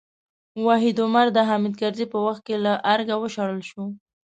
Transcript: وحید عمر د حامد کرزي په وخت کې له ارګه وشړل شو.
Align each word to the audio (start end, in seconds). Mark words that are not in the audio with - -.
وحید 0.65 0.97
عمر 1.05 1.27
د 1.33 1.37
حامد 1.49 1.73
کرزي 1.81 2.05
په 2.13 2.17
وخت 2.25 2.41
کې 2.47 2.55
له 2.65 2.73
ارګه 2.93 3.15
وشړل 3.19 3.61
شو. 3.69 3.83